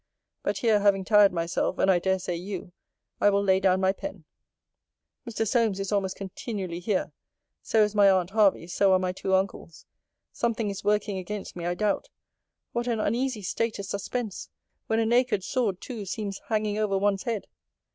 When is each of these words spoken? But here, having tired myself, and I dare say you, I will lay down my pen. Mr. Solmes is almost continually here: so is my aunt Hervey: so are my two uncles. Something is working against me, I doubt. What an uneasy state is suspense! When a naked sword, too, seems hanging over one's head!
But 0.41 0.57
here, 0.57 0.79
having 0.79 1.05
tired 1.05 1.31
myself, 1.31 1.77
and 1.77 1.91
I 1.91 1.99
dare 1.99 2.17
say 2.17 2.35
you, 2.35 2.71
I 3.19 3.29
will 3.29 3.43
lay 3.43 3.59
down 3.59 3.81
my 3.81 3.91
pen. 3.93 4.23
Mr. 5.29 5.47
Solmes 5.47 5.79
is 5.79 5.91
almost 5.91 6.15
continually 6.15 6.79
here: 6.79 7.11
so 7.61 7.83
is 7.83 7.93
my 7.93 8.09
aunt 8.09 8.31
Hervey: 8.31 8.65
so 8.65 8.93
are 8.93 8.97
my 8.97 9.11
two 9.11 9.35
uncles. 9.35 9.85
Something 10.31 10.71
is 10.71 10.83
working 10.83 11.19
against 11.19 11.55
me, 11.55 11.67
I 11.67 11.75
doubt. 11.75 12.09
What 12.71 12.87
an 12.87 12.99
uneasy 12.99 13.43
state 13.43 13.77
is 13.77 13.89
suspense! 13.89 14.49
When 14.87 14.97
a 14.97 15.05
naked 15.05 15.43
sword, 15.43 15.79
too, 15.79 16.07
seems 16.07 16.41
hanging 16.47 16.79
over 16.79 16.97
one's 16.97 17.21
head! 17.25 17.45